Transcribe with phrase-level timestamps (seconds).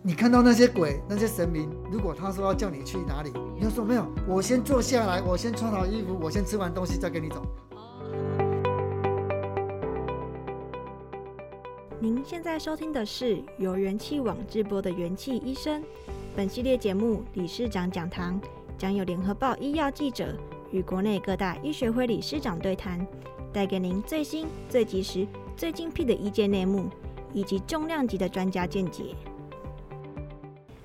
[0.00, 7.42] 你看到那些鬼、那些神明，如果他说要叫你去哪里，你要说没有，我先坐下来，我先穿好衣服，我先吃完东西再跟你走。
[12.00, 15.82] 您现在收听的是由元气网直播的元气医生。
[16.36, 18.40] 本系列节目理事长讲堂
[18.78, 20.32] 将有联合报医药记者。
[20.70, 23.04] 与国内各大医学会理事长对谈，
[23.52, 25.26] 带给您最新、最及时、
[25.56, 26.88] 最精辟的医界内幕，
[27.32, 29.16] 以及重量级的专家见解。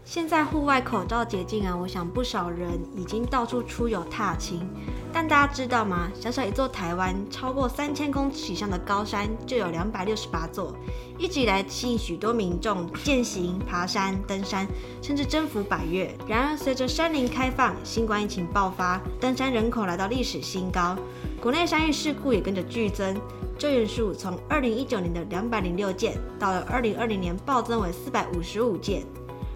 [0.05, 4.67] 现在户外口罩解禁啊，我想不少人已经到处出游踏青。
[5.13, 6.11] 但大家知道吗？
[6.13, 10.75] 小小一座台湾，超过三千公尺以上的高山就有两百六十八座，
[11.17, 14.67] 一直以来吸引许多民众健行、爬山、登山，
[15.01, 16.13] 甚至征服百岳。
[16.27, 20.97] 然而，随着山林开放、新冠疫情爆发，登山人口来到历史新高，
[21.41, 23.15] 国内山域事故也跟着剧增，
[23.57, 29.03] 救援数从二零一九年的两百零六件，到了二零二零年暴增为四百五十五件。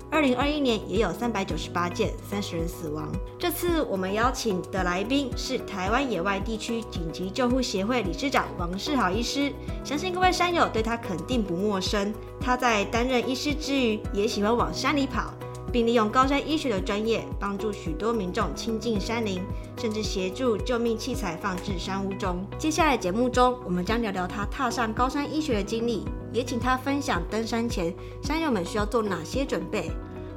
[0.10, 3.12] 二零二一年也有三百九十八件，三十人死亡。
[3.38, 9.52] 这次我们邀请的来宾是台湾野外地区紧急救护协会理事长王世豪医师，
[9.84, 12.14] 相信各位山友对他肯定不陌生。
[12.40, 15.34] 他在担任医师之余，也喜欢往山里跑。
[15.72, 19.42] 并利用高山医学的专业，帮助许多民众亲近山林，
[19.78, 22.46] 甚至协助救命器材放置山屋中。
[22.58, 29.92] 接下来节目中，我们将聊聊他踏上高山医学的经历，也请他分享登山前山友们需要做哪些准备，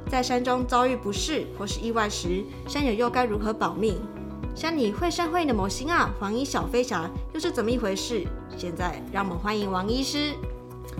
[0.09, 3.95] 在山中遭遇不适或是意外时，山友又该如何保命？
[4.53, 8.27] 山里绘声绘影的某型啊，黄衣小飞侠又是怎么一回事？
[8.57, 10.33] 现在让我们欢迎王医师。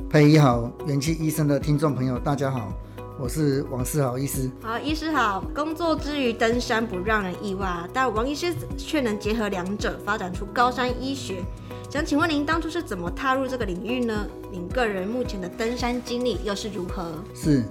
[0.10, 2.72] 佩仪好，元气医生的听众朋友，大家好。
[3.22, 4.50] 我是王世豪医师。
[4.64, 5.46] 好，医师好。
[5.54, 11.44] 工作之余登山不让人意外啊，但王医师却能结合两者，发展出高山医学。
[11.88, 14.26] 想请问您当初是怎么踏入这个领域呢？
[14.50, 17.14] 您个人目前的登山经历又是如何？
[17.36, 17.64] 是。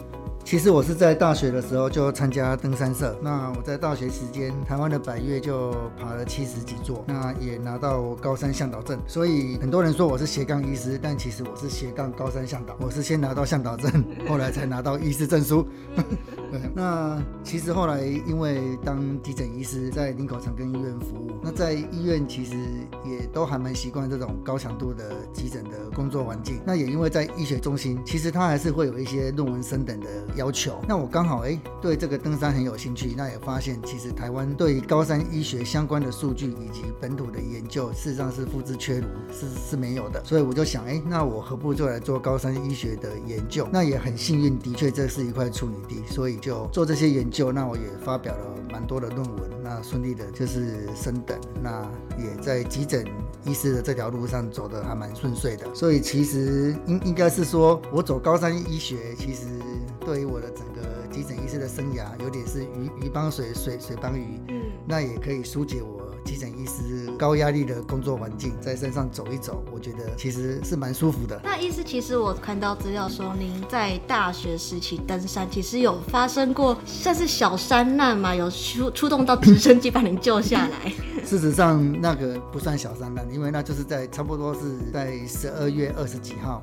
[0.43, 3.17] 其实我是在大学的时候就参加登山社。
[3.23, 8.99] 那我在大学期间，台湾的百岳就爬了七十几座，那也拿到高山向导证。
[9.07, 12.77] 所以很多人说我是斜杠医师，但其实我是斜杠高山向导。
[12.81, 15.65] 我是先拿到向导证， 后来才拿到医师证书。
[16.51, 22.57] 对，那其实后来因为当急诊医师在林口长庚医院服务，那在医院其实
[23.05, 26.61] 也都还蛮习惯这种高强度的急诊的工作环境。
[26.67, 30.81] 那也因为在医学中心，其实它还是会有一些论文升等的要求。
[30.89, 40.21] 那我刚好哎对这个登山很有兴趣，那也发现其实台湾对高山医学相关的数据以及本土的研究，事实上是付之阙如，是是没有的。
[40.25, 43.69] 所以我就想哎，那我何不就来做高山医学的研究？
[43.73, 46.41] 那也很幸运，的确这是一块处女地，所以。
[46.41, 51.87] 就做这些研究，那我也发表了蛮多的论文，那顺利的就是升等，那
[52.17, 53.05] 也在急诊
[53.45, 55.67] 医师的这条路上走得还蛮顺遂的。
[55.75, 59.49] 所以其实应应该是说，我走高山医学，其实
[60.11, 66.01] 对于我的整个急诊医师的生涯，有点是鱼鱼帮水，水水帮鱼，嗯，那也可以疏解我。
[66.25, 71.41] 急诊医师高压力的工作环境，在山上走一走，我觉得其实是蛮舒服的。
[71.45, 78.35] 那医师，其实我看到资料说，您在大学时期登山，其实有发生过算是小山难嘛？
[78.35, 80.93] 有出出动到直升机把您救下来？
[81.25, 84.61] 事实上，那个不算小山难，因为那就是在差不多是
[84.93, 86.61] 在十二月二十几号。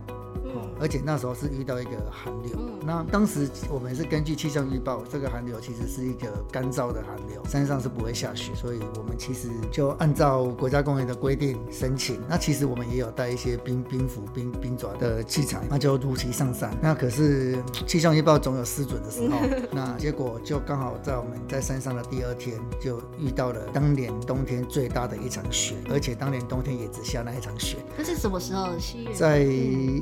[0.80, 12.20] 而且那时候是遇到一个寒流，那当时我们是根据气象预报，这个寒流其实是一个干燥的寒流，山上是不会下雪，所以我们其实就按照国家公园的规定申请。
[12.30, 16.76] 那其实我们也有带一些冰冰斧、冰冰爪的器材，那就如期上山。
[16.82, 19.38] 那可是气象预报总有失准的时候，
[19.72, 27.78] 那结果就刚好在我们在山上的第二天就遇到了当年冬天最大的一场雪，而且当年冬天也只下那一场雪。
[27.98, 28.68] 那是什么时候？
[28.78, 29.44] 西元在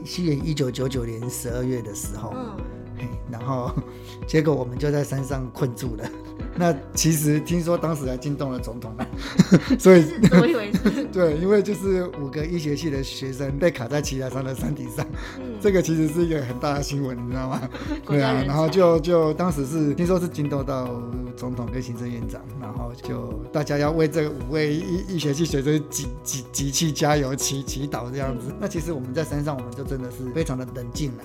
[0.04, 2.34] 西元一九九九年十二月的时候，
[3.00, 3.72] 嗯，然后
[4.28, 6.10] 结果我们就在山上困住了。
[6.58, 9.08] 那其实听说当时还惊动了总统了，
[9.78, 10.72] 所以 怎么以为
[11.12, 15.06] 对，因为就是五个医学系的学生被卡在奇莱山的山顶上，
[15.38, 17.62] 嗯，这个其实是一个很大的新闻，你知道吗？
[18.06, 21.02] 对啊，然后就就当时是听说是惊动到
[21.36, 28.46] 总统跟行政院长，然后就大家要为这五位医医学系学生集集集气加油祈祈祷这样子。
[28.50, 31.24] 嗯，那其实我们在山上，我们就真的是非常的冷静了。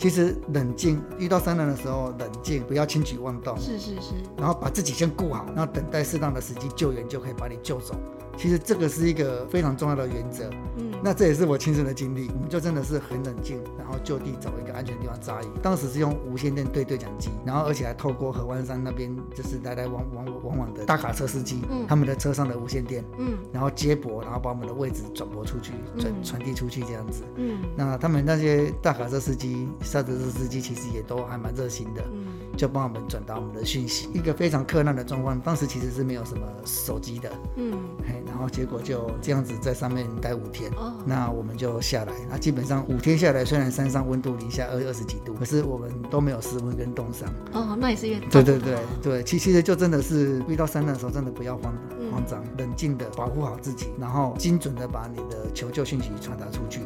[0.00, 3.54] 其实冷静，遇到三难的时候冷静，不要轻举妄动。
[3.58, 4.14] 是是是。
[4.34, 7.94] 然后把自己先顾好，然后等待适当的时机救援，就可以把你救走。
[8.34, 10.48] 其实这个是一个非常重要的原则。
[10.78, 12.28] 嗯，那这也是我亲身的经历。
[12.34, 15.50] 我们就真的是很冷静，然后就地找一个安全的地方扎营。
[15.62, 27.22] 当时是用无线电对对讲机，然后而且还透过河湾山那边就是来来往往往往的大卡车司机，嗯，他们的车上的无线电，嗯，然后接驳，然后把我们的位置转播出去，传传递出去这样子。
[27.36, 34.08] 嗯，那他们那些大卡车司机、沙子车司机其实也都还蛮热心的，嗯，就帮我们转达我们的讯息。
[34.12, 37.78] 一个非常克难的状况，当时其实是没有什么手机的，嗯，
[38.40, 42.12] 后结果就这样子在上面待五天，哦，那我们就下来。
[42.30, 47.28] 那基本上五天下来，虽然山上温度零下二二十几度，可是我们都没有失温跟冻伤。
[47.52, 51.72] 哦，那也是越对对对对，其其实就真的是遇到山难的时候，真的不要慌
[52.10, 56.80] 慌张，嗯、冷静的保护好自己，然后精准的把你的求救讯息传达出去。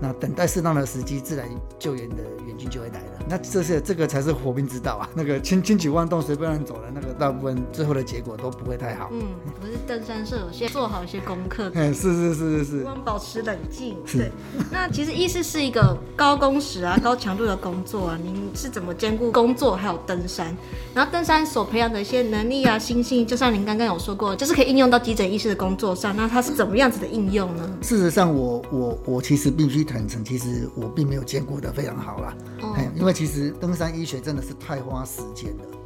[0.00, 1.48] 嗯，那等待适当的时机，自然
[1.78, 2.16] 救援的
[2.46, 3.20] 援军就会来了。
[3.28, 5.08] 那这是这个才是活命之道啊！
[5.14, 9.08] 那个轻轻举妄动，随便乱走的那个，大部分最后的结果都不会太好。
[9.12, 9.22] 嗯，
[9.60, 11.70] 不是登山社有些做好一些功课。
[11.76, 12.86] 嗯，是是是是是。
[13.04, 13.96] 保持冷静。
[14.06, 14.30] 对。
[14.70, 20.56] 那其实医师是一个高工时啊、 高强度的工作啊，您是怎么兼顾工作还有登山？
[20.94, 26.16] 然后登山所培养的一些能力啊、心性，就像您刚刚有说过，就是可以应用到急诊医师的工作上。
[26.16, 27.70] 那它是怎么样子的应用呢？
[27.82, 32.36] 事实上我，我我我其实必须坦诚，其实我并没有兼顾的非常好啦。
[32.62, 32.76] 哦。
[32.94, 35.79] 因为其实登山医学真的是太花时间了，嗯，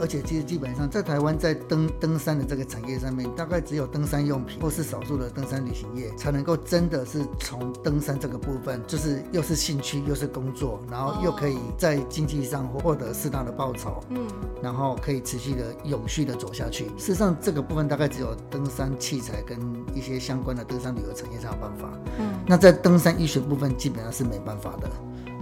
[0.00, 14.26] 而且其实基本上在台湾在登登山的这个产业上面，大概只有登山用品或是少数的登山旅行业才能够真的是从登山这个部分，就是又是兴趣又是工作，然后又可以在经济上获得适当的报酬，嗯，
[14.62, 16.86] 然后可以持续的永续的走下去。
[16.96, 19.58] 事实上，这个部分大概只有登山器材跟
[19.94, 24.90] 一些相关的登山旅游产业才有办法，嗯，那在登山医学部分基本上是没办法的。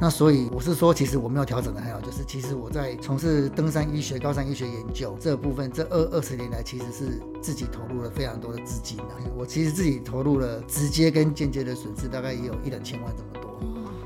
[0.01, 9.05] 那所以我是说，其实我没有调整的还好，就是其实我在从事登山医学、高山医学研究这部分，这二二十年来，其实是自己投入了非常多的资金的。
[9.37, 13.59] 我其实自己投入了直接跟间接的损失，大概也有一两千万这么多。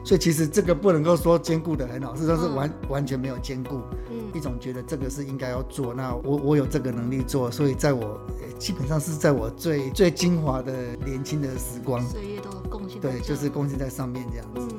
[0.05, 3.77] 所以其实这个不能够说兼顾的很好，事实上是完完全没有兼顾。
[4.11, 8.19] 嗯一种觉得这个是应该要做，那我我有这个能力做，所以在我
[8.59, 12.99] 基本上是在我最最精华的年轻的时光，岁月都贡献。
[12.99, 14.75] 对，就是贡献在上面这样子。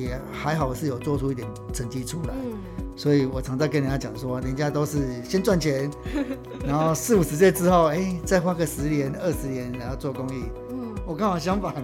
[0.00, 2.58] 也还好是有做出一点成绩出来，嗯、
[2.96, 5.90] 所以我常在跟人家讲说，人家都是先赚钱，
[6.66, 10.44] 然后四五十岁之后，哎，再花个十年二十年，然后做公益。
[10.70, 11.74] 嗯，我刚好相反，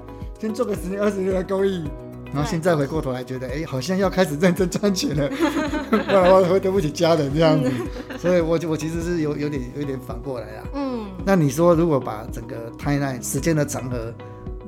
[0.40, 1.84] 先做个十年二十年的公益，
[2.32, 5.28] 然后现在回过头来觉得，哎，好像要开始认真赚钱了，
[5.90, 7.70] 不然我会对不起家人这样子。
[8.08, 10.64] 嗯、所以我我其实是有有点有点反过来啊。
[10.74, 14.12] 嗯，那你说如果把整个 timeline 时间的长河，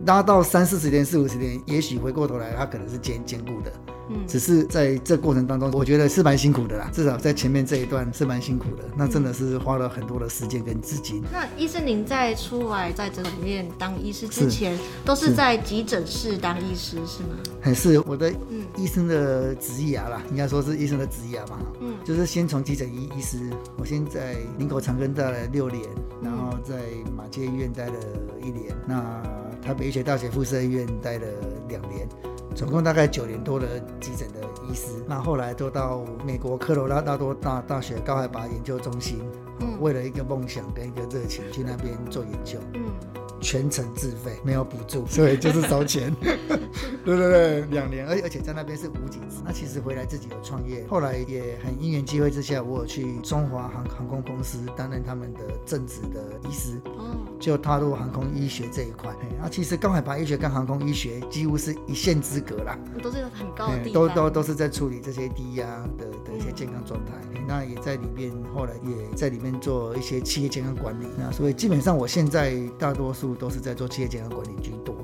[0.09, 3.71] 拉到三四十年、四五十年，也许回过头来，他可能是兼兼顾的。
[4.09, 6.91] 嗯，只是在这过程当中，我觉得是蛮辛苦的啦。
[6.91, 11.23] 至少在前面这一段是蛮辛苦的，那真的是花了很多的时间跟资金。
[11.31, 17.37] 那医生，您在出来在这里面当医师之前，是都是在急诊室当医师是吗？
[17.61, 18.33] 还是我的
[18.79, 21.59] 医生的职业啦，应该说是医生的职业嘛。
[21.81, 23.39] 嗯，就是先从急诊医医师，
[23.77, 25.85] 我先在林口长庚待了六年，
[26.23, 26.77] 然后在
[27.15, 27.93] 马偕医院待了
[28.41, 28.75] 一年。
[28.87, 29.23] 那
[29.63, 31.27] 台北医学大学附设医院待了
[31.69, 32.09] 两年，
[32.55, 33.67] 总共大概九年多的
[34.01, 34.89] 急诊的医师。
[35.07, 39.21] 那后来都到美国科罗拉多大大学高海拔研究中心，
[39.61, 42.59] 嗯，为了一个梦想跟一个热情去那边做研究。
[42.75, 42.91] 嗯。
[43.41, 46.15] 全程自费，没有补助，所以就是烧钱。
[47.05, 49.43] 对对对，两年，而而且在那边是无几次。
[49.45, 56.81] 那其实回来自己有创业，后来也很因缘机会之下，我有去中华航航空公司担任他们的正职的医师，
[57.41, 59.15] 就踏入航空医学这一块。
[59.41, 65.67] 那其实高海拔医学跟航空医学几乎是一线之隔啦，都是很高的地都都都是在处理这些低压
[65.97, 67.13] 的的一些健康状态。
[67.47, 71.07] 那也在里面，后来也在里面做一些企业健康管理。
[71.17, 73.28] 那所以基本上我现在大多数。
[73.35, 74.95] 都是在做企业健康管理居多，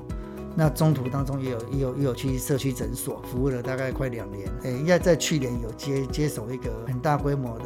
[0.55, 7.65] 那中途当中也有也有也有去社区诊所服务了大概快两年，哎，应该在去年有接接手一个很大规模的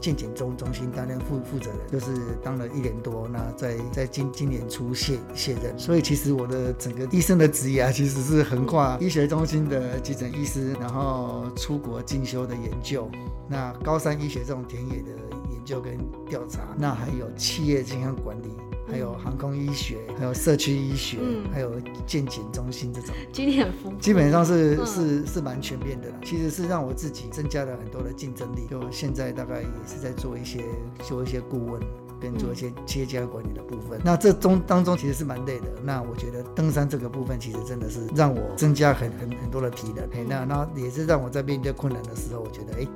[0.00, 2.06] 健检中中心担任负负责人，就是
[2.40, 13.10] 当了一年多，那在在今今年初卸卸任，所以其实我的整个医生的职业啊，其实是横跨医学中心的急诊医师，然后出国进修的研究，
[13.48, 15.10] 那高山医学这种田野的
[15.50, 15.98] 研究跟
[16.28, 18.48] 调查，那还有企业健康管理。
[18.90, 21.72] 还有航空医学，还有社区医学，嗯、还有
[22.06, 26.16] 健检中心这种，经验很丰富，基本上是、嗯、是是蛮全面的啦。
[26.24, 28.66] 其实是让我自己增加了很多的竞争力。
[28.70, 30.64] 就现在大概也是在做一些
[31.02, 31.80] 做一些顾问。
[32.20, 33.96] 跟做一些企业家管理的部分。
[34.00, 35.66] 嗯、那这中当中其实是蛮累的。
[35.84, 40.04] 那我觉得登山这个部分其实真的是让我增加很很很多的体能。
[40.06, 42.88] 哎，那那也是让我在面对困难的时候，我觉得哎，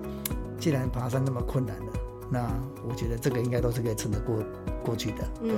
[0.58, 1.92] 既然爬山那么困难了，
[2.32, 2.48] 那
[2.88, 4.36] 我觉得这个应该都是可以撑得过
[4.82, 5.28] 过去的。
[5.42, 5.54] 嗯。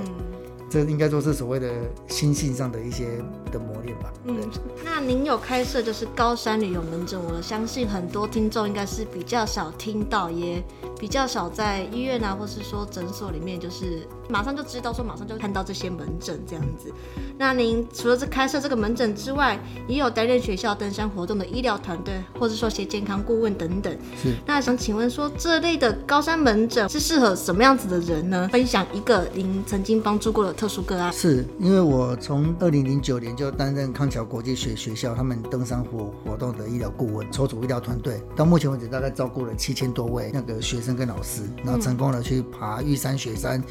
[0.67, 1.71] 这应该说是所谓的
[2.07, 4.11] 心性上的一些的磨练吧。
[4.25, 4.35] 嗯，
[4.83, 10.61] 那您有开设就是高山旅游门诊，我相信很多听众应该是比较少听到，也
[10.99, 16.91] 比较少在医院啊，或是说诊所里面，就是马上就知道说马上就看到这些门诊这样子。
[17.37, 23.93] 那您除了这开设这个门诊之外，也有担任学校登山活动的医疗团队，或者说些健康顾问等等。
[24.21, 24.33] 是。
[24.45, 28.49] 那想请问说，这类的高山门诊是适合什么样子的人呢？
[28.51, 31.11] 分享一个您曾经帮助过的特殊个案。
[31.11, 43.61] 是因为我从二零零九年就担任康桥国际学学校他们登山活活动的医疗顾问，筹组医疗团队，到目前为止大概照顾了七千多位那个学生跟老师，然后成功的去爬玉山、雪山、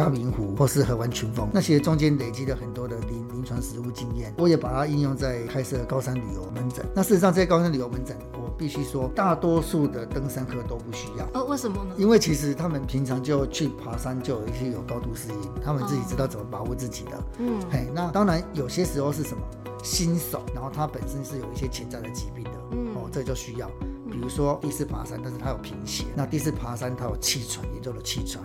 [0.00, 2.96] 嘉明湖或是河湾群峰，那其实中间累积了很多的。
[3.10, 6.84] 临临床实务经验，我也把它应用在开设高山旅游门诊。
[6.94, 11.26] 那事实上，这些高山旅游门诊，我必须说，大多数的登山客都不需要。
[11.34, 11.94] 哦，为什么呢？
[11.96, 17.24] 因为其实他们平常就去爬山，就有一些有高度适应，他们自己知道怎么保护自己的。
[17.38, 19.42] 嗯，嘿，那当然有些时候是什么
[19.82, 23.68] 新手，然后他本身是有一些潜在的疾病的，嗯，哦，这就需要。
[24.10, 28.44] 比如说第一次爬山，但是他有贫血，那第一次爬山他有气喘，严重的气喘。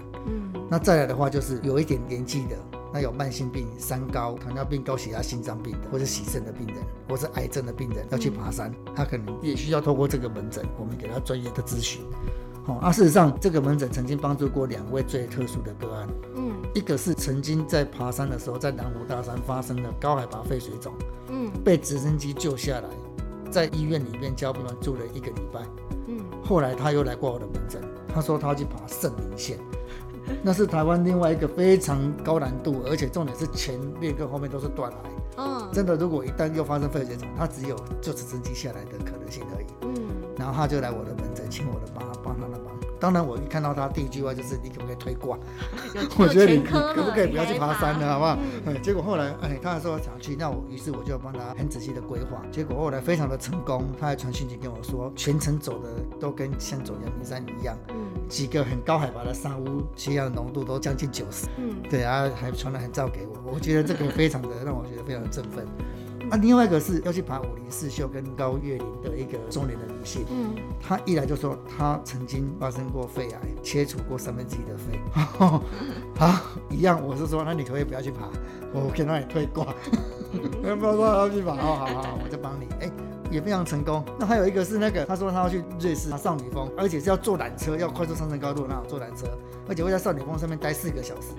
[0.65, 2.55] 嗯，那再来的话就是有一点年纪的。
[2.93, 6.77] 那有慢性病、三高、糖尿病、高血压、心脏病的，或是洗肾的病人，
[7.09, 12.05] 或是癌症的病人要去爬山，他可能也需要透过这个门诊，我们给他专业的咨询。
[12.63, 16.07] 好，啊，事实上这个门诊曾经帮助过两位最特殊的个案，
[16.37, 20.93] 嗯，一个是曾经在爬山的时候，在南湖大山发生了高海拔肺水肿，
[21.27, 22.87] 嗯，被直升机救下来，
[23.51, 25.59] 在医院里面交病房住了一个礼拜，
[26.07, 29.59] 嗯，后来他又来过我的门诊，他说他要去爬圣林线。
[30.41, 34.97] 那是台湾另外一个非常高难度，而且重点是前面跟后面都是断崖。
[35.37, 39.65] 嗯，真的，如果一旦又发生肺结肿，他只有就直升机下来的可能性而已。
[39.81, 42.64] 嗯，然后他就来我的门诊，请我的帮帮他的忙。
[42.99, 45.37] 当然，我一看到他第一句话就是：“你可不可以推挂？”
[46.17, 48.37] 我觉得你你可不可以不要去爬山了，好不好？
[48.65, 48.81] 嗯。
[48.81, 52.41] 结果后来，哎，他还说想去，那我于是我就帮他很仔细的规划。
[52.51, 57.77] 结果后来非常的成功，他还传讯息跟我说，全程走的都跟像走阳明山一样。
[57.89, 57.95] 嗯。
[58.27, 61.47] 几个很高海拔的山屋，血氧浓度都将近九十。
[61.57, 61.75] 嗯。
[61.89, 65.65] 对啊，还传了很照给我，我觉得这个非常的让我觉得非常的振奋。
[66.29, 75.61] 啊，另外一个是要去爬武林四秀跟高岳林的一个中年的女性，嗯，她一来就说她曾经发生过肺癌，切除过三分之一的肺，好、
[76.19, 78.29] 啊，一样，我是说，那你可不可以不要去爬，
[78.73, 79.65] 我可以让你退挂，
[80.61, 82.91] 不要说要去爬，哦，好好好，我就帮你，哎。
[83.31, 84.05] 也非常成功。
[84.19, 89.27] 那还有一个是那个，他说他要去瑞士爬少女峰，而且是要坐缆车，要快速上升高度，那坐缆车，
[89.67, 91.29] 而且会在少女峰上面待四个小时。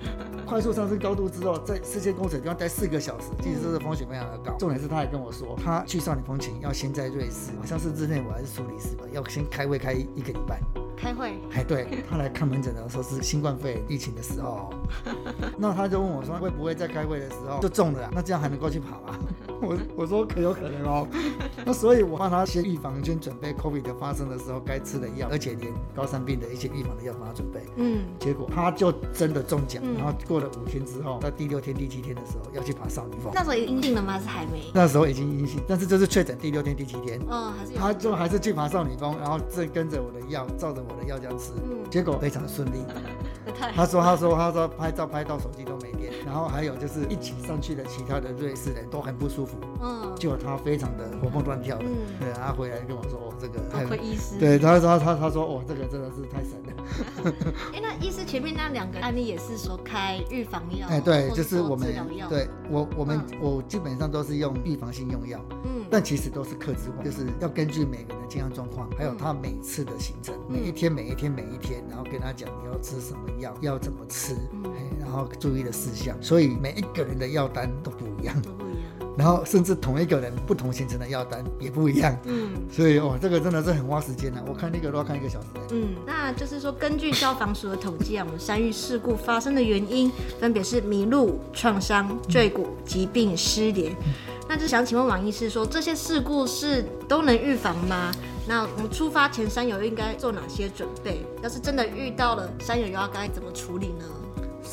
[0.47, 4.55] 快速上升高度之后，在四千公尺的地方待四个小时，其实这是风险非常的高。
[4.57, 10.61] 重点是他还跟我说，他去少女风情要先在瑞士，好像是日内瓦还是苏黎世吧，要先开会开一个礼拜。
[10.97, 11.39] 开会？
[11.53, 14.73] 哎，对，他来看门诊的时候是新冠肺炎疫情的时候，
[15.57, 18.09] 那他就问我说，会不会在开会的时候就中了？
[18.13, 19.17] 那这样还能够去跑 吗？
[19.61, 21.07] 我我说可有可能哦。
[21.65, 27.61] 那所以我帮他先预防，先准备 COVID 的发生的时候该吃的药，而且连高山病的一些预防的药帮他准备。
[27.75, 28.05] 嗯。
[28.19, 33.31] 结果他就真的中奖，然后过了五天之后，到第六天、第七天的时候要去爬少女峰。
[33.33, 34.19] 那时候已经阴性了吗？
[34.19, 34.71] 是还没？
[34.73, 37.19] 那时候已经阴性，但是就是确诊第六天、第七天。
[37.27, 37.73] 哦，还是。
[37.73, 42.83] 他就还是去爬少女峰，然后正跟着我的药，照着我的药这样吃，嗯、结果非常顺利。
[43.75, 49.57] 他说：“他说他说拍照拍到手机都没电，然后还有就是一起上去的其他的瑞士人都很不舒服。
[49.81, 51.85] 嗯，就他非常的活蹦乱跳的。
[51.85, 57.33] 嗯，对，他回来跟我说：‘哦，这个多亏医师。’对，他说他他说：‘哦，这个真的是太神了。
[57.73, 60.87] ’哎，那医师前面那两个案例也是说开预防药？
[60.89, 61.87] 哎，对，就是我们
[62.29, 65.39] 对我我们、嗯、我基本上都是用预防性用药。
[65.65, 73.53] 嗯，但其实都是克制化，就是要根据每个人的健康状况，还有他每次的行程，嗯、每一天每一天每一天，然后跟他讲你要吃什么药。
[73.61, 74.63] 要怎么吃，嗯、
[75.07, 78.81] 然后注意的事项，所以每一个人的药单都不一样，都不一样。
[79.17, 82.51] 然后甚至同一个人不同行程的药单也不一样，嗯。
[82.69, 85.47] 所以哦，这个真的是很花时间的，我看那个都要看一个小时。
[85.71, 93.93] 嗯，那就是说，根据消防署的统计啊，我们山域事故发生的原因分别是迷路、创伤、坠骨、疾病、失联。
[93.93, 94.13] 嗯、
[94.49, 98.11] 那就想请问王医师说，这些事故是都能预防吗？
[98.45, 101.25] 那我们出发前，山友应该做哪些准备？
[101.41, 104.05] 要是真的遇到了，山友又要该怎么处理呢？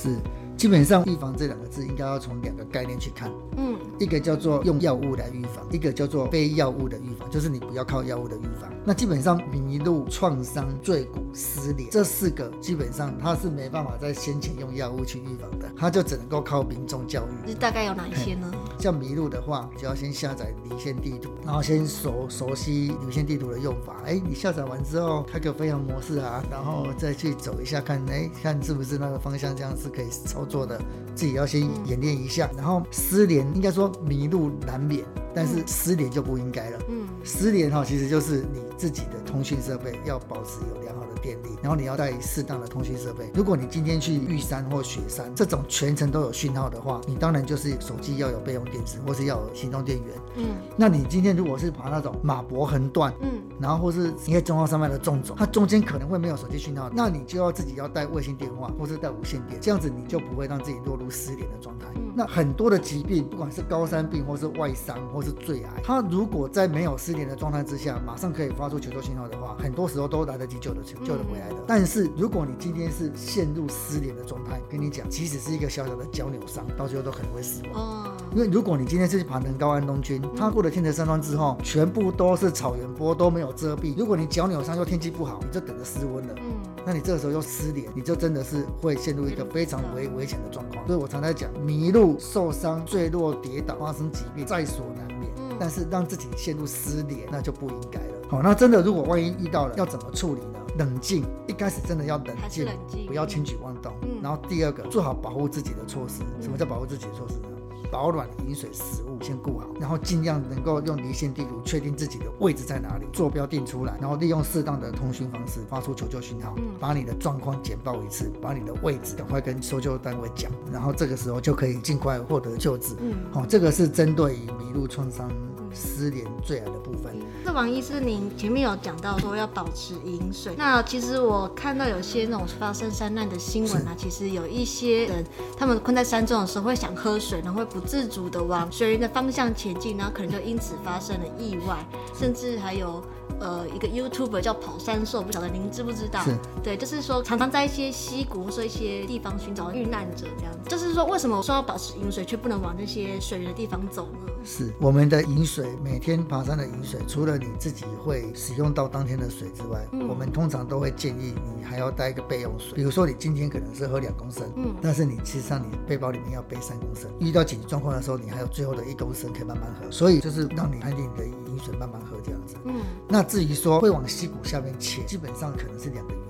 [0.04, 0.20] 四
[0.64, 3.30] 基本上预防这两个字应该要从两个概念去看。
[3.58, 8.72] 嗯，一个叫做用药物来预防，一个叫做非药物的预防，就是你不要靠药物的预防。
[8.82, 17.46] 那基本上迷路、创伤、坠骨、失联这四个，基本上它是没办法在先前用药物去预防的，它就只能够靠民众教育。
[17.46, 18.50] 这大概有哪一些呢？
[18.78, 23.96] 像迷路的话，就要先下载离线地图，然后先熟熟悉离线地图的用法。
[24.06, 30.78] 哎，你下载完之后开个飞行模式啊，然后再去走一下看，哎，看是不是那个方向这样是可以操作的，
[31.14, 32.50] 自己要先演练一下。
[32.54, 35.02] 然后失联，应该说迷路难免，
[35.34, 36.78] 但是失联就不应该了。
[36.88, 43.30] 嗯，失联哈，其实就是你自己的通讯设备要保持有良好的电力，然后你要带适当的通讯设备。
[43.32, 50.14] 如果你今天去玉山或雪山这种全程都有讯号的话，你当然就是手机要有备用电池，或是要有行动电源。
[50.36, 50.44] 嗯，
[50.76, 61.86] 那你今天如果是爬那种马博横断，嗯，然后或是一些中央山脉的纵走，它中间可能会没有手机讯号，那你就要自己要带卫星电话，或是带无线电，这样子你就不会让自己落入失联的状态。
[61.94, 71.54] 嗯，那很多的疾病，不管是高山病，或是外伤，或是坠崖，它如果在没有失联的状态之下，马上可以发出求救信号的话，很多时候都来得及救的求救得回来的。
[71.66, 77.72] 但是如果你今天是陷入失联的状态，跟你讲，即使是一个小小的脚扭伤，到最后都可能会死亡。
[77.74, 83.94] 哦，因为如果你今天是去爬能高安东军，他过了天德山庄之后，全部都是草原坡，都没有遮蔽。
[83.96, 86.34] 如果你脚扭伤又天气不好，你就等着失温了。
[86.36, 86.44] 嗯，
[86.84, 90.86] 那你这个时候又失联，你就真的是会陷入一个非常危危险的状况。
[90.86, 95.32] 所以我常在讲，迷路、受伤、坠落、跌倒、发生疾病，在所难免。
[95.58, 98.14] 但是让自己陷入失联，那就不应该了。
[98.28, 100.58] 好，那真的如果万一遇到了，要怎么处理呢？
[100.78, 102.66] 冷静，一开始真的要冷静，
[103.06, 103.92] 不要轻举妄动。
[104.02, 106.22] 嗯，然后第二个，做好保护自己的措施。
[106.40, 107.48] 什么叫保护自己的措施呢？
[107.92, 122.96] 保暖、饮水、食物先顾好，然后尽量能够用离线地图确定自己的位置在哪里，坐标定出来，然后利用适当的通讯方式发出求救讯号，把你的状况简报一次，把你的位置赶快跟搜救单位讲，然后这个时候就可以尽快获得救治。
[123.00, 125.30] 嗯，好，这个是针对于迷路创伤。
[125.74, 127.14] 失联最矮的部分。
[127.44, 130.54] 那王医师，您前面有讲到说要保持饮水。
[130.56, 135.24] 那其实我看到有些那种发生山难的新闻啊，其实有一些人
[135.58, 141.84] 他们困在山中的时候会想喝水，然后会不自主的往水源的方向前进，然后可能就因此发生了意外，
[142.18, 143.02] 甚至还有。
[143.40, 146.20] 呃，一个 YouTuber 叫跑山兽，不晓得您知不知道？
[146.22, 150.68] 是，对，就是说常常在一些溪谷或者一些地方寻找遇难者，这样子。
[150.68, 154.32] 就是说，为什么说要保持饮水，却不能往那些水源的地方走呢？
[154.44, 162.72] 是我们的饮水，每天爬山的饮水，除了你自己会使用到当天的水之外，嗯、我们通常都会建议你还要带一个备用水。
[162.74, 169.90] 比如说，你今天可能是喝两公升，嗯，但是你其实上你背包里面要背三公升，遇到紧急状况的时候，你还有最后的一公升可以慢慢喝。
[169.90, 172.56] 所以就是让你安定你的饮水慢慢喝这样子。
[172.64, 172.74] 嗯，
[173.08, 173.23] 那。
[173.24, 176.22] 至于说会往溪谷下面潜，基本上可能是两个原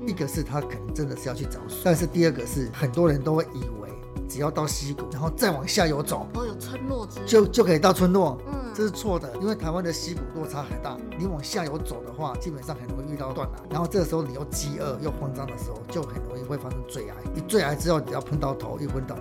[0.00, 3.90] 因，一个是他可能真的是要去找水，但是第二个是很多人都会以为
[4.28, 19.16] 只要到溪谷，然后再往下游走，哦，有村落之，就就可以到村落，嗯，这是错的，因为台湾的溪谷落差很大，你往下游走的话，基本上很容易遇到断崖，然后这个时候你又饥饿又慌张的时候，就很容易会发生坠崖，一坠崖之后，你要碰到头一昏倒，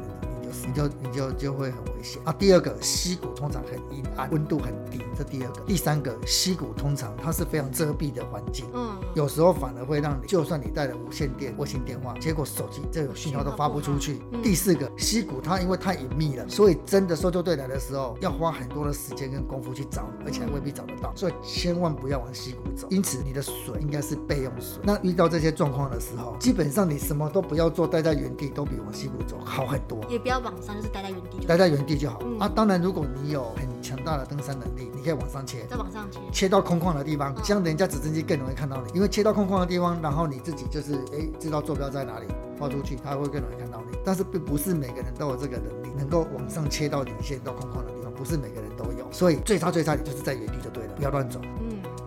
[0.67, 2.33] 你就你就就会很危险啊。
[2.33, 5.61] 第二个，溪谷通常很阴暗，温度很低，这第二个。
[5.61, 14.21] 第三个，溪谷通常它是非常遮蔽的环境，嗯，有时候反而会让你，就算你带了无线电、卫星电话，结果手机这有讯号都发不出去。
[14.31, 22.87] 嗯、第四个，溪谷它因为太隐秘了，所以真的搜救队来的时候要花很多的时间跟功夫去找，而且还未必找得到，所以千万不要往溪谷走。
[22.89, 24.81] 因此，你的水应该是备用水。
[24.83, 29.99] 那遇到这些状况的时候，基本上你什么都不要做，待在原地都比往溪谷走好很多。
[30.09, 30.38] 也不要。
[30.39, 32.51] 往上就是待在原地，待在原地就好、嗯、啊。
[32.53, 38.91] 当然，如果你有很强大的登山能力，你可以往上切，再往上切，切到空旷的地方，这样人家直升机更容易看到你。
[38.93, 42.25] 因为切到空旷的地方，然后你自己就是哎知道坐标在哪里，
[42.57, 43.97] 发出去，他会更容易看到你。
[44.03, 49.11] 但是并不是每个人都有这个能力，能够往上切到底线到空旷的地方，不是每个人都有。
[49.11, 51.39] 所以最差最差，你就是在原地就对了，不要乱走。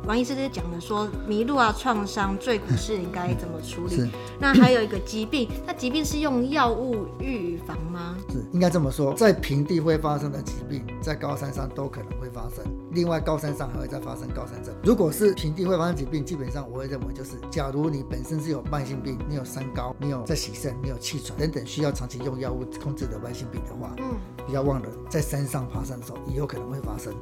[0.02, 0.08] 嗯。
[0.08, 3.96] 王医师就讲的说，迷路啊、创伤、坠骨是应该怎么处理？
[3.96, 8.16] 是那还有一个疾病，那疾病是用药物预防吗？
[8.30, 12.64] 是，应该这么说，在平地会发生的疾病，在高山上都可能会发生。
[12.92, 14.74] 另外，高山上还会再发生高山症。
[14.82, 27.14] 如果是平地会发生疾病，基本上我会认为就是，假如你本身是有慢性病，你有三高，你有在洗肾，你有气喘等等需要长期用药物控制的慢性病的话，嗯，不要忘了在山上爬山的时候也有可能会发生。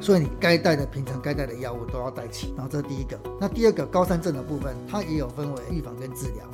[0.00, 3.18] 所以你该带的平常该带的药物都要带齐，然后这是第一个。
[3.40, 6.44] 那第二个高山症的部分，它也有分为预防跟治疗。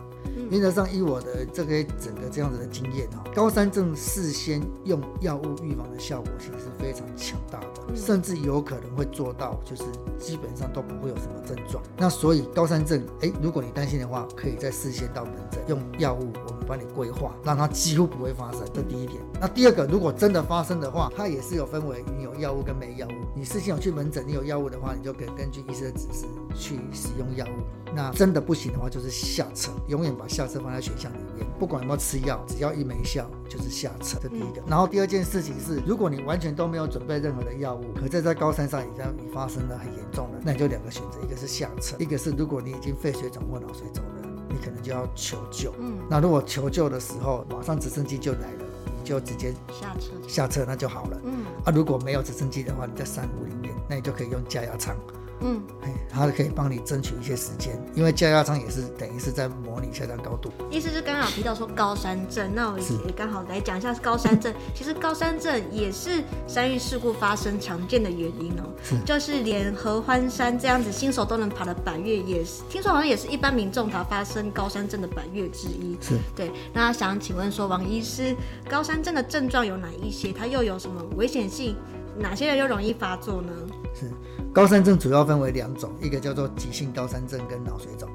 [0.50, 9.85] 原则上，以我的这个整个这样子的经验哈，高山症事先用药物预防的效果其实是非常强大的，甚至有可能会做到就是
[10.18, 11.83] 基本上都不会有什么症状。
[11.96, 16.61] 那所以高山症，哎，如果你担心的话，可以在事先到门诊用药物我们。
[16.70, 18.61] 帮你规划，让它几乎不会发生。
[18.72, 19.20] 这第一点。
[19.40, 23.11] 那第二个，如果真的发生的话，它也是有分为你有药物跟没药物。
[23.40, 27.64] 你事先有去门诊，你有药物的话，你就可以根据医生的指示去使用药物。
[27.94, 31.46] 那真的不行的话，就是下策，永远把下策放在选项里面。
[31.59, 34.18] 不管有没有吃药，只要一没效就是下策。
[34.22, 34.62] 这第一个。
[34.66, 45.72] 然后第二件事情是，如果你完全都没有准备任何的药物，可是在高山上已经已发生了很严重了，那你就两个选择，一个是下策，一个是如果你已经肺水肿或脑水肿了，你可能就要求救。
[45.79, 45.96] 嗯。
[46.11, 48.70] 那如果求救的时候，马上直升机就来了，你
[49.05, 51.21] 就直接下车，下车那就好了。
[51.25, 51.45] 嗯。
[51.65, 54.97] 啊，如果没有直升机的话，你在山谷里面，那你就可以用加压舱。
[55.40, 55.62] 嗯，
[56.09, 60.50] 它可以帮你争取一些时间，因为加压舱也是等于是在模拟下降高度。
[60.70, 64.53] 意思是刚刚有提到说高山症，那我也刚好来讲一下高山症。
[64.74, 68.64] 其实高山症也是山域事故发生常见的原因哦、
[69.07, 75.96] 就是连合欢山这样子新手都能爬的百岳，也是听说好像也是一般民众他发生高山症的百岳之一。
[76.00, 78.37] 是对，那想请问说王医师，
[78.68, 80.33] 高山症的症状有哪一些？
[80.33, 81.76] 它又有什么危险性？
[82.18, 83.53] 哪些人又容易发作呢？
[83.94, 84.11] 是。
[84.53, 88.09] 高山症主要分为两种，一个叫做急性高山症跟脑水肿，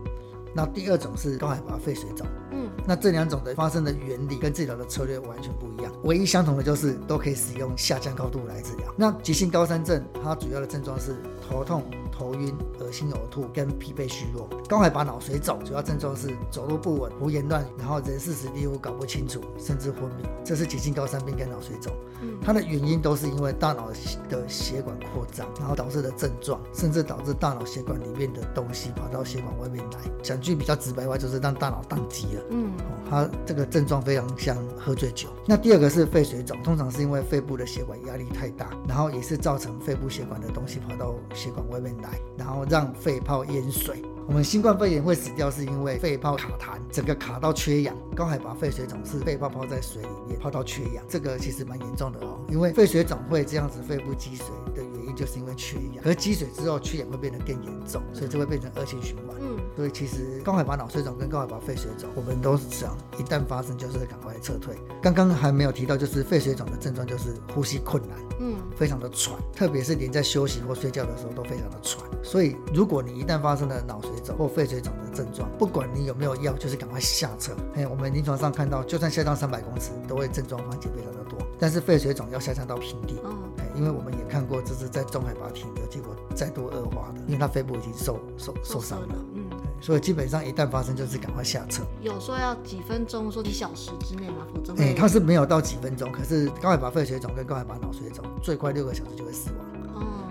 [0.55, 2.25] 那第二种是高海拔肺水肿。
[2.51, 8.93] 嗯，那这两种的发生的原理跟治疗的策略完全不一样，唯一相同的就是都可以使用下降高度来治疗。
[8.95, 11.15] 那急性高山症它主要的症状是
[11.47, 11.83] 头痛。
[12.17, 14.47] 头晕、恶心、呕吐跟疲惫虚弱。
[14.69, 20.23] 高海拔脑水肿主要症状是走路不稳、胡言乱语，然后人事时地物搞不清楚，甚至昏迷。
[20.41, 21.93] 这是急性高山病跟脑水肿。
[22.21, 23.91] 嗯，它的原因都是因为大脑
[24.29, 29.99] 的血管扩张，然后导致的症状，甚至导致大脑血管里面的东西跑到血管外面来。
[30.23, 32.43] 讲句比较直白的话，就是让大脑宕机了。
[32.51, 32.71] 嗯，
[33.09, 35.27] 它这个症状非常像喝醉酒。
[35.45, 42.19] 那第二个是肺水肿，通常是因为肺部的血管压力太大，然后也是造成肺部血管的东西跑到血管外面来。
[42.37, 44.01] 然后让肺泡淹水。
[44.27, 47.95] 我们新冠肺炎会死掉，是因为肺泡卡痰，整个卡到缺氧。
[48.15, 52.39] 高海拔肺水肿是肺泡泡在水里面，泡到缺氧，这个其实蛮严重的哦。
[52.49, 56.03] 因为肺水肿会这样子，肺部积水的原因就是因为缺氧。
[56.03, 59.35] 可是积水之后，缺氧会变得更严重，所以就会变成恶性循环。
[59.39, 64.75] 嗯，所以其实高海拔脑水肿跟高海拔肺水肿，我们都是这样一旦发生就是赶快撤退。
[65.01, 72.03] 刚刚还没有提到，就是肺水肿的症状就是呼吸困难，嗯，非常的喘，特别是连在休息或睡觉的时候都非常的喘。
[72.23, 77.53] 所以如果你一旦发生了脑水肿或肺水肿的症状，不管你有没有药，就是赶快下撤。
[77.75, 81.37] 哎，我们临床上看到，就算下降三百公尺，都会症状缓解非常的多。
[81.59, 83.37] 但是肺水肿要下降到平地，嗯，
[83.75, 89.43] 因为我们也看过，这是在中海拔停留，结果再度恶化的，因为他肺部已经受受受伤了，嗯，
[89.81, 91.83] 所以基本上一旦发生，就是赶快下车。
[92.01, 94.47] 有说要几分钟，说几小时之内吗？
[94.53, 99.65] 否则，哎，他是没有到几分钟，可是高海拔肺水肿跟高海拔脑水肿，最快六个小时就会死亡。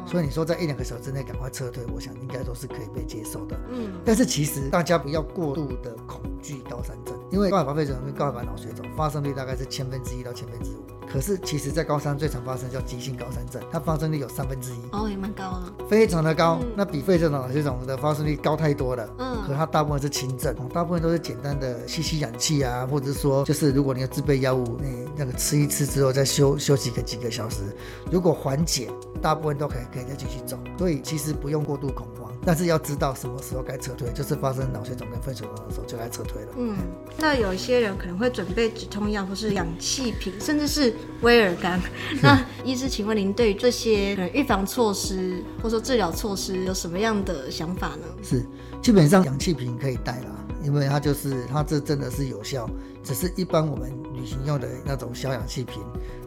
[0.06, 3.58] 所以你说在一两个小时之内赶快撤退，我想应该都是可以被接受的。
[3.70, 10.84] 嗯，但是其实大家不要过度的恐惧高山症，因为高海拔肺水肿跟高海拔脑水肿发生率大概是千分之一到千分之五。
[11.06, 14.78] 可是其实，在高山最常发生叫急性高山症，它发生率有三分之一。
[14.90, 16.58] 哦，也蛮高的，非常的高。
[16.60, 19.08] 嗯、那比肺水肿、脑水肿的发生率高太多了。
[19.18, 27.62] 嗯，可它大部分是轻症，大部分都是简单的吸吸氧气啊，或者是说，就是如果你要自备药物，你那个吃一吃之后再休休息个几个小时，
[28.10, 28.90] 如果缓解，
[29.22, 30.58] 大部分都可以可以再继续走。
[30.76, 32.30] 所以其实不用过度恐慌。
[32.46, 36.48] 但是要知道什么时候该撤退，就是发生脑血肿跟肺水肿的时候就该撤退了。
[36.58, 36.76] 嗯，
[37.16, 41.80] 那有一些人可能会准备止痛药或是氧气瓶，甚至是威而钢。
[42.20, 48.06] 那医师，请问您对于这些预防措施或者说治疗措施有什么样的想法呢？
[48.22, 48.44] 是，
[48.82, 52.68] 基本上氧气瓶可以带啦，因为它就是它这真的是有效，
[53.02, 55.80] 只是一般我们旅行用的那种小氧气瓶。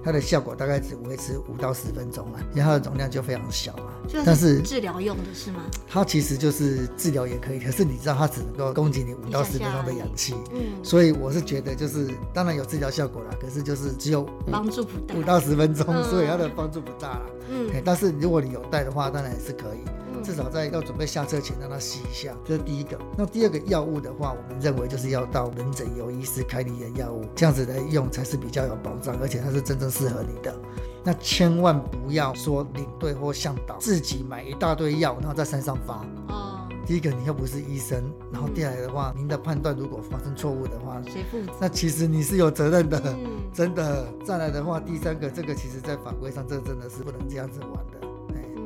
[0.07, 3.91] 它的效果大概只维持五到十分钟啊，因为它的容量就非常小嘛。
[4.25, 5.59] 但是治疗用的是吗？
[5.85, 10.33] 它其实就是治疗也可以，可是你知道它只能够供给你五到十分钟的氧气。
[10.53, 10.81] 嗯。
[10.81, 17.25] 所以我是觉得就是当然有治疗效果啦，可是就是只有帮助不大，五到十分钟，嗯、所以它的帮助不大啦。
[17.49, 17.69] 嗯。
[17.83, 19.79] 但是如果你有带的话，当然也是可以。
[20.23, 22.97] 至少在要准备下车前让它吸一下，这是第一个。
[23.15, 30.55] 那第二个药物的话，我们认为就是要到门诊由医师开立的药物，这样子来用才是比较有保障，而且它是真正适合你的。
[31.03, 36.05] 那千万不要说领队或向导自己买一大堆药，然后在山上发。
[36.27, 36.67] 哦。
[36.85, 41.51] 第一个你又不是医生，然后第二的话，您的判断如果发生错误的话，谁负责？
[41.59, 44.07] 那其实你是有责任的，嗯真的。
[44.25, 48.07] 再来的话，第三个，这个其实在法规上，这真的是不能这样子玩的。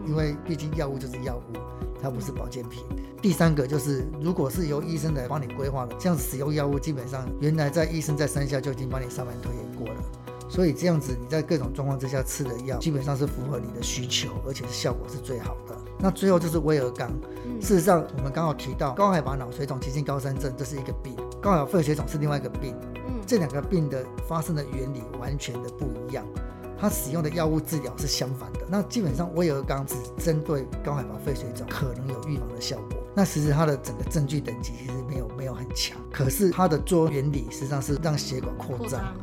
[0.08, 1.58] 因为毕竟药物就是药物，
[2.02, 2.84] 它不是保健品。
[3.22, 10.04] 第三个就是，如果是由医生来帮你规划的，这样子使用药物，基本上原来在医生在山下就已经帮你上门推演过了。
[10.52, 15.74] 所以这样子你在各种状况之下吃的药，基本上是符合你的需求，而且是效果是最好的。
[15.98, 17.10] 那最后就是威尔刚。
[17.62, 22.76] 事实上，我们刚好提到高海拔脑水肿、急性高山症，这是一个病；高海拔肺水肿是另外一个病。
[23.26, 26.26] 这两个病的发生的原理完全的不一样，
[26.78, 28.60] 它使用的药物治疗是相反的。
[28.68, 39.16] 那基本上威尔刚只针对高海拔肺水肿可能有预防的效果，那其实它的整个证据等级其实没有没有很强，可是它的作用原理实际上是让血管扩张。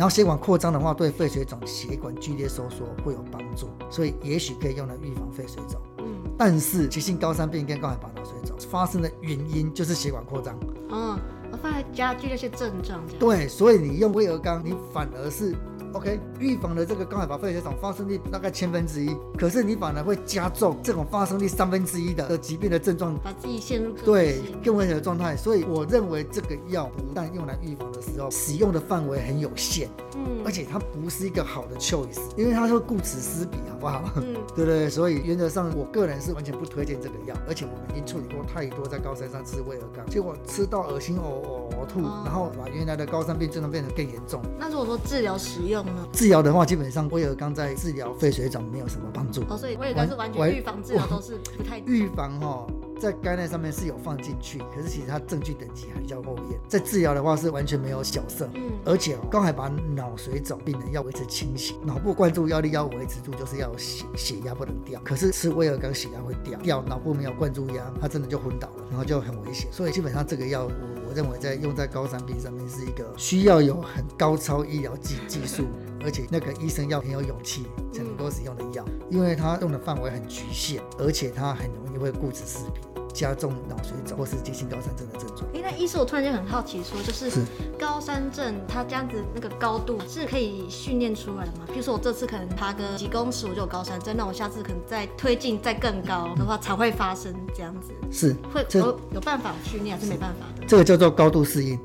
[0.00, 5.78] 然后血管扩张的话，对肺水肿血管剧烈收缩会有帮助，所以也许可以用来预防肺水肿。
[5.98, 10.58] 嗯，但是急性高山病跟高海拔脑水肿发生的原因就是血管扩张。
[10.88, 11.18] 嗯，
[11.52, 12.98] 我发现加剧那些症状。
[13.18, 15.54] 对，所以你用威尔刚，你反而是。
[15.92, 25.36] OK，预防的这个高海拔肺水肿发生率大概千分之一，可是你反而会加重这种发生率三分之一的疾病的症状，把自己陷入对更危险的状态。
[25.36, 34.10] 所以我认为这个药不但用来预防的时候，使用的范围很有限，嗯，而且它不是一个好的 choice，因为它会顾此失彼，好不好？
[34.16, 44.40] 嗯， 对对对，所以原则上我个人是完全不推荐这个药，而且我们已经处理过太多在高山上吃威而钢，结果吃到恶心呕呕吐，哦、然后把原来的高山病症状变得更严重。
[44.56, 45.79] 那如果说治疗使用？
[46.12, 49.42] 治疗的话，基本上威尔刚在治疗肺水肿没有什么帮助。
[49.48, 52.66] 哦，所以威尔刚是完全预防治疗都是不太预防哈，
[53.00, 56.58] 在肝内上面是有放进去，可是其实它证据等级还比较后面。
[56.68, 65.00] 在治疗的话是完全没有小色，嗯，而且刚才把脑水肿病人要维持清醒，脑部灌注药力要维持住，就是要血血压不能掉。
[65.04, 69.70] 可是吃威尔刚血压会掉，掉脑部没有灌注压，他真的就昏倒了，然后就很危险。
[69.72, 70.68] 所以基本上这个药
[71.10, 71.20] 我。
[71.20, 75.66] 认为在用在高山病上面是一个需要有很高超医疗技技术，
[76.04, 82.99] 而且那个医生要很有勇气才能够使用的药，因为他用的范围很局限，而且他很容易会顾此失彼。
[83.12, 85.40] 加重脑水肿或是急性高山症的症状。
[85.54, 87.30] 哎，那医师，我突然间很好奇，说就是
[87.78, 91.66] 高山症，它这样子那个高度是可以训练出来的吗？
[91.68, 97.92] 比如说我这次可能爬个几公尺我就有高山症，那我下次可能再推进再更高的话才会发生这样子。
[98.10, 100.66] 是会有有办法训练还是没办法的？
[100.66, 101.78] 这个叫做高度适应。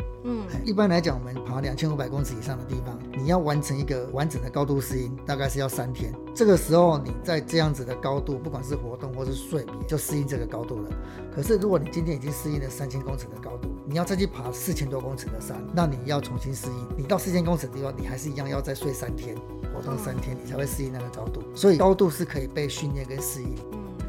[0.65, 6.11] 一般来讲，我们爬两千五百公尺以上的地方，你要完成一个完整的高度适应，大概是要三天。
[6.33, 10.89] 这个时候你在这样子的高度，不管是活动或是睡眠，就适应这个高度了。
[11.31, 16.97] 可是如果你今天已经适应了三千公尺的高度，你要再去爬四千多公尺的山，那你要重新适应。
[16.97, 19.35] 你到四千公尺的地方，你还是一样要再睡三天，
[19.71, 21.43] 活动三天，你才会适应那个高度。
[21.53, 23.55] 所以高度是可以被训练跟适应。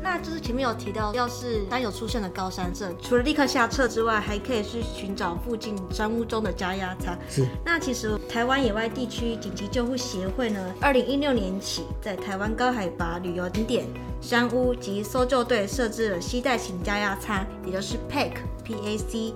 [0.07, 7.19] 那就是前面有提到，要是山友出现了高山症，除了立刻下撤之外，还可以去寻找附近山屋中的加压舱。
[7.29, 7.45] 是。
[7.65, 13.85] 那其实台湾野外地区紧急救护协会呢，二零一六年起在台湾高海拔旅游景点、
[14.21, 18.31] 山屋及搜救队设置了携带型加压舱，也就是 PAC
[18.65, 19.35] PAC。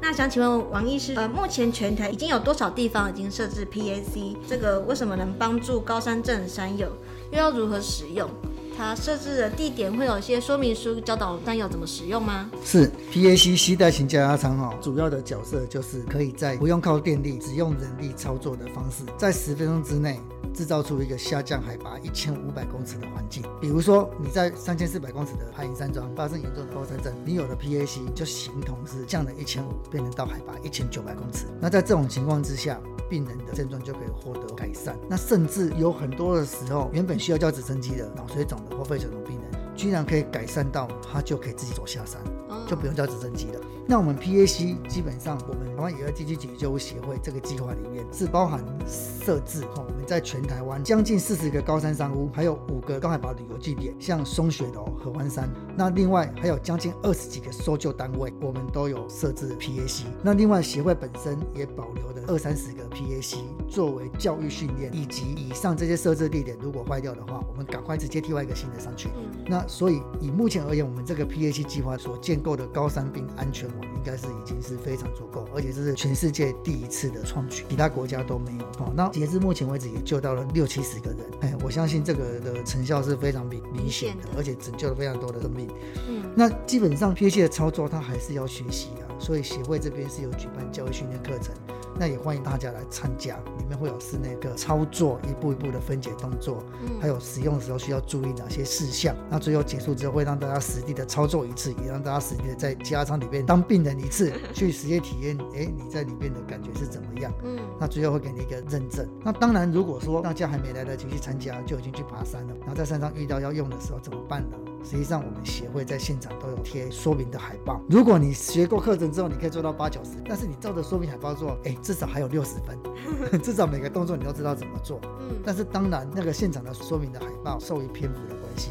[0.00, 4.34] 那想请问王医师，呃，目前全台已经有多少地方已经设置 PAC？
[4.48, 6.88] 这个为什么能帮助高山症山友？
[7.30, 8.30] 又要如何使用？
[8.76, 12.50] 它设置的地点会有一些说明书教导弹药怎么使用吗？
[12.64, 20.20] 是 PAC 携带型加压舱哈，主要的角色就是可以在不用靠电力，只用人力操作的方式，在十分钟之内
[20.52, 23.42] 制造出一个下降海拔一千五百公尺的环境。
[23.60, 31.46] 比如说你在三千四百公尺的排云山庄发生严重的高山症，你有了 PAC 就形同是降了一千五，变成到海拔一千九百公尺。
[31.60, 34.98] 那在这种情况之下，病人的症状就可以获得改善。
[35.08, 42.20] 那甚至有很多的时候，原本需要叫直升机的脑水肿的或肺水肿病人，居然可以改善到他就可以自己走下山，
[42.66, 43.60] 就不用叫直升机了。
[43.88, 55.48] 那我们 PAC 基本上，我们台湾野外地区紧急救护协会这个计划里面是包含设置哈，我们在全台湾将近四十个高山山屋，还有五个高海拔旅游据点，像松雪楼、合欢山。
[55.76, 60.02] 那另外还有将近二十几个搜救单位，我们都有设置 PAC。
[60.20, 63.36] 那另外协会本身也保留了二三十个 PAC
[63.68, 69.08] 作为教育训练，以及以上这些设置地点如果坏掉的话，我们赶快直接替换一个新的上去。
[69.46, 78.64] 那所以以目前而言，我们这个 PAC 计划所建构的高山病安全网应该是已经是非常足够，而且这是全世界第一次的创举，其他国家都没有。
[78.84, 85.68] 哦，那截至目前为止也救到了六七十个人，哎，我相信这个的成效是非常明明显的，而且拯救了非常多的生命。
[86.08, 91.54] 嗯，那基本上 PAC 的操作，它还是要学习啊，所以协会这边是有举办教育训练课程。
[91.98, 99.16] 那也欢迎大家来参加，里面会有室内个操作，一步一步的分解动作，嗯，还有使用的时候需要注意哪些事项。
[99.30, 107.32] 那最后结束之后，会让大家实地的操作一次，也让大家实地的在加压舱里面当病人一次， 去实际体验，哎，你在里面的感觉是怎么样？
[107.42, 109.08] 嗯，那最后会给你一个认证。
[109.24, 114.56] 那当然，如果说大家还没来得及去参加，就已经去爬山了，然后在山上遇到要用的时候怎么办呢？
[114.84, 117.80] 实际上，我们协会在现场都有贴说明的海报。
[117.88, 122.78] 如果你学过课程之后，你可以做到八九十，但是你照着说明海报做，哎，至少还有六十分，
[123.42, 125.00] 至少每个动作你都知道怎么做。
[125.20, 128.70] 嗯，但是当然，那个现场的说明的海报受于篇幅的关系，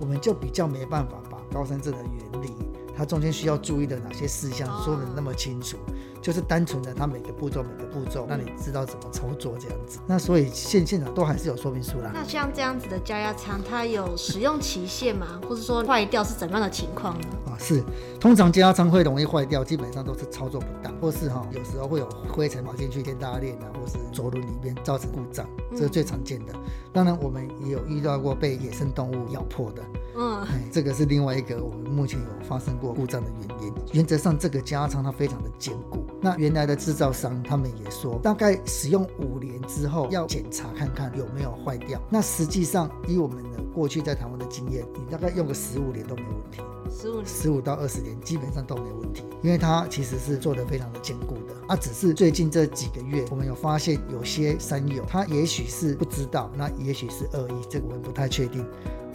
[0.00, 2.50] 我们就比较没办法把高山症的原理，
[2.96, 5.76] 它中间需要注意的哪些事项，说得那么清楚。
[6.22, 9.98] 就是单纯的，它每个步骤每个步骤，让你知道怎么操作这样子。
[10.06, 12.12] 那所以现现场都还是有说明书啦。
[12.14, 15.40] 那像这样子的加压舱，它有使用期限吗？
[15.48, 17.26] 或者说坏掉是怎么样的情况呢？
[17.46, 17.82] 啊，是，
[18.20, 26.52] 通常加压舱会容易坏掉，基本上都是操作不当，或是哈有时候会有灰尘跑进去电大链啊，或是轴轮里面造成故障，这是最常见的。
[26.92, 29.82] 当然，我们也有遇到过被野生动物咬破的。
[30.16, 33.72] 嗯，哎，这个是另外一个我们目前有发生过故障的原因。
[33.92, 36.04] 原则上，这个加压舱它非常的坚固。
[36.24, 42.00] 那原来的制造商他们也说，大概使用五年之后要检查看看有没有坏掉。
[42.08, 46.60] 那实际上，以我们的过去在台湾的经验，你大概用个十五年都没问题。
[46.88, 51.54] 十五年，十五到二十年基本上都没问题，因为它其实是做的非常的坚固的。
[51.66, 58.64] 啊，只是最近这几个月，我们有发现有些山友他也许是不知道，那也许是恶意，这个我们不太确定。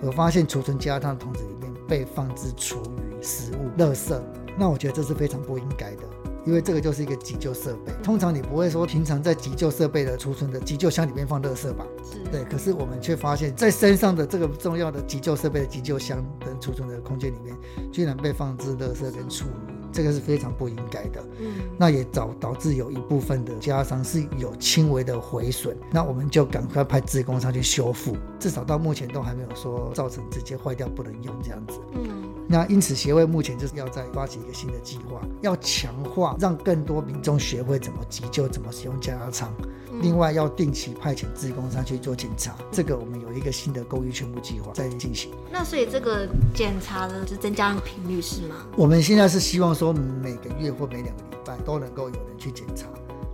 [0.02, 4.20] 我发现储存加的桶子里面被放置厨余、食物、垃圾，
[4.58, 6.04] 那我觉得这是非常不应该的。
[6.48, 11.86] 因为这个就是一个急救设备，通常你不会说平常在急救设备的储存的急救箱里面放垃圾吧？
[12.32, 17.54] 对，可是我们却发现，在身上的这个重要的急救设备的急救箱跟储存的空间里面，
[17.92, 21.22] 居然被放置垃圾跟厨余，这个是非常不应该的。
[21.42, 31.74] 嗯，那也导导致有一部分的加商是有轻微的毁损，那我们就赶快派职工上去修复，至少到目前都还没有说造成直接坏掉不能用这样子。
[31.92, 32.27] 嗯。
[32.50, 39.54] 那因此，协会目前就是要再发起一个新的计划，要强化，让更多民众学会怎么急救，怎么使用加压舱。
[40.02, 42.56] 另外，要定期派遣志工上去做检查。
[42.72, 45.32] 这个我们有一个新的公益全部计划在进行。
[45.52, 48.56] 那所以这个检查的是增加频率是吗？
[48.78, 52.86] 我们现在是希望说每个月或每两个礼拜都能够有人去检查。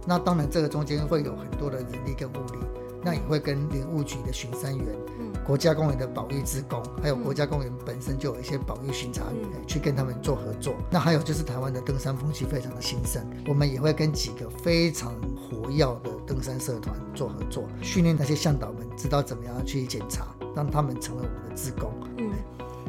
[0.08, 2.60] 那当然，这个中间会有很多的人力跟物力，
[3.04, 4.88] 那也会跟林务局的巡山员。
[5.46, 10.76] 国家公园的保育志工，还有国家公园本身就有一些保育巡查员、嗯、去跟他们做合作。
[10.90, 21.92] 那还有就是台湾的登山风气非常的兴盛，我们也会跟几个非常活跃的登山社团做合作，训练那些向导们知道怎么样去检查，让他们成为我们的志工。
[22.18, 22.32] 嗯，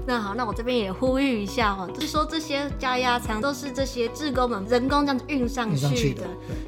[0.06, 6.22] 那好，那我这边也呼吁一下哦，就是说这些加压舱都是这些志工们人工这样子运上去的，上去的，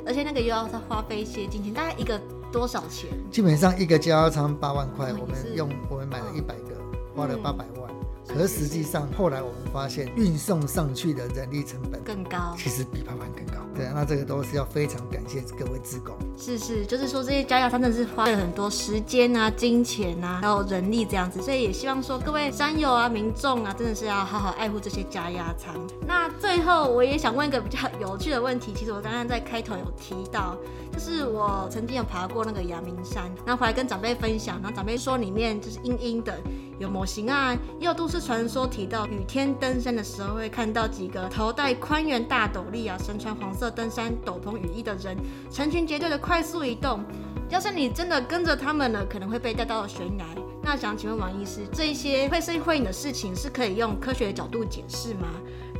[0.04, 2.20] 而且那个又要再花费一些金钱，大概一个。
[2.56, 3.10] 多少钱？
[3.30, 6.74] 基本上一个加油仓八万块，我们用我们买了一百个，
[7.14, 7.85] 花了八百万。
[8.28, 13.54] 可是实际上后来我们发现运送上去的人力成本更高，其实比八万更高。
[13.74, 16.16] 对，那这个都是要非常感谢各位志工。
[16.36, 25.74] 是是，就是说这些加压舱真的是花了很多时间啊、金钱啊，还有人力这样子，所以也希望说各位山友啊、民众啊，真的是要好好爱护这些加压仓。
[26.06, 30.56] 那最后我也想问一个比较有趣的问题，其实我刚刚在开头有提到。
[30.92, 36.34] 就是我曾经有爬过那个阳明山，然后回来跟长辈分享，然后长辈说里面就是阴阴的，
[36.78, 45.16] 有模型啊，也有都市传说提到雨天登山的时候会看到几个头戴宽圆大斗笠啊，身穿黄色登山斗篷雨衣的人，
[45.50, 47.04] 成群结队的快速移动。
[47.48, 50.24] 要是你真的跟着他们了，可能会被带到悬崖。
[50.62, 55.28] 那想请问王医师，这一些会声会影的事情是可以用科学的角度解释吗？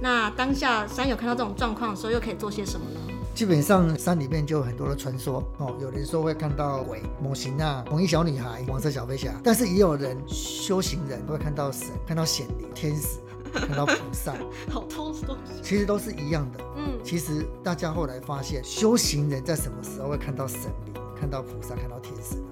[0.01, 3.01] 那当下山友看到这种状况的时候，又可以做些什么呢？
[3.37, 13.19] 基本上山里面就有很多的传说哦，有人说会看到鬼、模型啊、红衣小女孩、黄色小飞侠，但是也有人修行人会看到神、看到显灵、天使、
[13.53, 14.33] 看到菩萨，
[14.71, 16.65] 好多东西，其实都是一样的。
[16.79, 22.43] 嗯，其实大家后来发现，修行人在什么时候会看到神灵、看到菩萨、看到天使呢？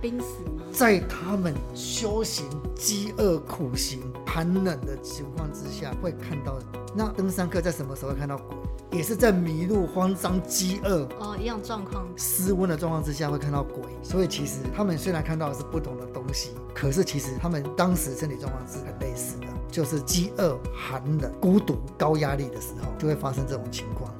[0.00, 0.64] 濒死吗？
[0.72, 6.58] 在他们修行、饥饿、苦行、寒冷的情况之下会看到。
[6.96, 8.56] 那登山客在什么时候会看到鬼？
[8.92, 13.82] 也是在迷路、慌张、饥饿哦，一样状况，失温的状况之下会看到鬼。
[14.02, 24.12] 所以其实他们虽然看到的是不同的东西，可是其实他们当时身体状况是很类似的，就是饥饿、寒冷、孤独、高压力的时候就会发生这种情况。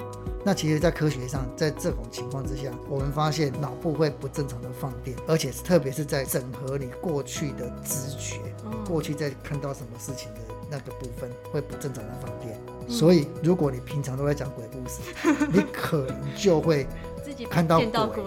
[0.44, 8.40] 那其实，在科学上，在这种情况之下，我们发现脑部会不正常的放电，而且是特别是在整合你过去的知觉，
[8.88, 12.58] 过去在看到什么事情的那个部分会不正常的放电。
[12.88, 15.00] 所以，如果你平常都在讲鬼故事，
[15.52, 16.86] 你可能就会
[17.24, 18.22] 自己看到鬼。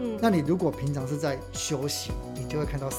[0.00, 2.98] 嗯，那你如果平常是在修行，你就会看到神。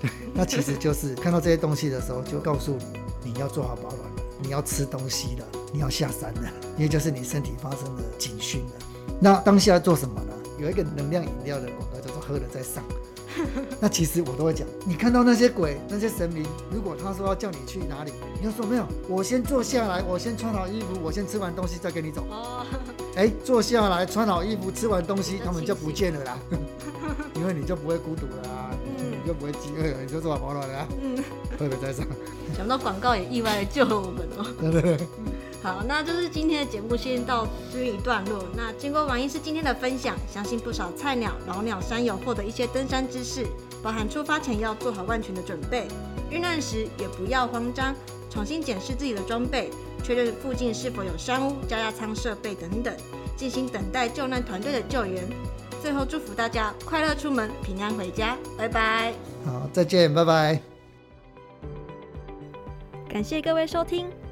[0.00, 2.76] 对，那其实就是看到这些东西的时候，就告诉
[3.22, 8.72] 你你要做好保暖了，你要吃东西了，你要下山了，因为就是你身体发生了警讯了。
[9.20, 10.32] 那当下做什么呢？
[10.60, 12.84] 有一个能量饮料的广告叫做“喝了再上”。
[13.80, 22.26] 那其实我都会讲，你看到那些鬼、那些神明，如果他说要叫你去哪里，你就说没有，我先坐下来，我先穿好衣服，我先吃完东西再跟你走。
[22.28, 22.66] 哦，
[23.14, 26.38] 哎，坐下来，穿好衣服，吃完东西，他们就不见了啦，
[27.36, 31.22] 因为你就不会孤独了你就不会饥饿了，你就做好保暖了啦，嗯，
[31.56, 32.04] 喝了再上。
[32.56, 34.44] 想不到广告也意外的救了我们哦。
[34.60, 35.06] 对 对对。
[35.62, 38.44] 好，那就是今天的节目先到这一段落。
[38.56, 43.46] 那经过王医师今天的分享，相信不少菜鸟、老鸟山友获得一些登山知识，
[43.82, 45.86] 包含出发前要做好万全的准备，
[46.30, 47.94] 遇难时也不要慌张，
[48.30, 49.70] 重新检视自己的装备，
[50.02, 52.96] 确认附近是否有山屋、加压舱设备等等，
[53.36, 55.28] 进行等待救难团队的救援。
[55.82, 59.12] 最后祝福大家快乐出门，平安回家，拜拜。
[59.44, 60.58] 好，再见，拜拜。
[63.08, 64.19] 感谢各位收听。